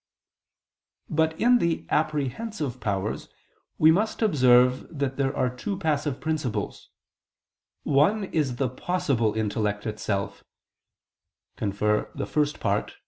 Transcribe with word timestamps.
But 1.11 1.39
in 1.39 1.59
the 1.59 1.85
apprehensive 1.91 2.79
powers, 2.79 3.29
we 3.77 3.91
must 3.91 4.23
observe 4.23 4.87
that 4.89 5.17
there 5.17 5.35
are 5.37 5.55
two 5.55 5.77
passive 5.77 6.19
principles: 6.19 6.89
one 7.83 8.23
is 8.23 8.55
the 8.55 8.67
possible 8.67 9.35
(See 9.35 9.75
First 12.25 12.59
Part, 12.59 12.87
Q. 12.87 12.95